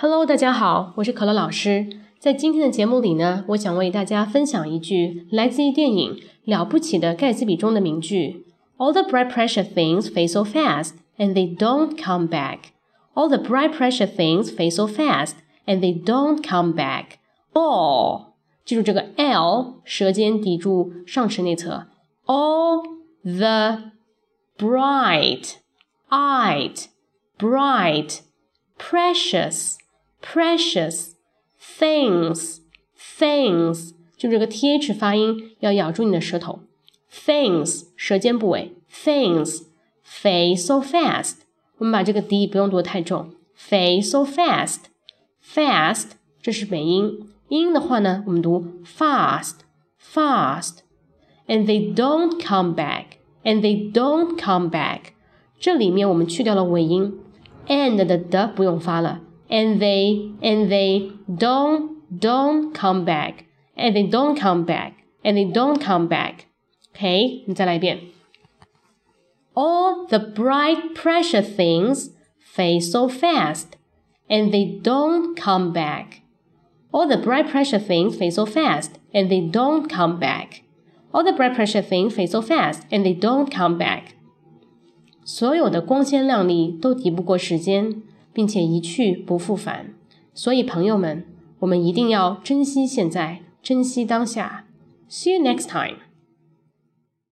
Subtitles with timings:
[0.00, 1.88] Hello，大家好，我是可乐老师。
[2.18, 8.44] 在今天的节目里呢，我想为大家分享一句来自于电影《了不起的盖茨比》中的名句：
[8.76, 12.58] All the bright pressure things fade so fast, and they don't come back.
[13.14, 17.16] All the bright pressure things fade so fast, and they don't come back.
[17.54, 18.34] All，
[18.66, 21.86] 记住这个 l，舌尖抵住上齿内侧。
[22.26, 22.82] All
[23.22, 23.92] the
[24.58, 25.54] bright,
[26.10, 26.84] eyed,
[27.38, 28.18] bright,
[28.78, 29.76] precious,”
[30.22, 31.12] precious
[31.78, 32.58] things,
[32.98, 36.60] things，就这个 th 发音要咬住你的舌头。
[37.10, 39.62] Things 舌尖部位，things
[40.04, 41.36] fade so fast。
[41.78, 49.60] 我们把这个 d 不用读太重，fade so fast。fast 这是美音，音的话呢，我们读 fast
[50.02, 55.12] fast。And they don't come back and they don't come back。
[55.60, 57.18] 这里面我们去掉了尾音，
[57.68, 63.44] and 的的不用发了 ，and they and they don't don't come back
[63.76, 64.92] and they don't come back
[65.24, 68.00] and they don't come back。OK，你再来一遍。
[69.54, 72.10] All the bright pressure things
[72.54, 73.76] fade so fast
[74.28, 76.22] and they don't come back.
[76.90, 80.62] All the bright pressure things fade so fast and they don't come back.
[81.12, 84.14] All the bright pressure things fade so fast and they don't come back.
[85.24, 88.02] 所有的光鲜亮丽都抵不过时间，
[88.33, 89.93] 并且一去不复返。
[90.33, 91.25] 所以，朋友们，
[91.59, 94.65] 我们一定要珍惜现在，珍惜当下。
[95.09, 95.97] See you next time.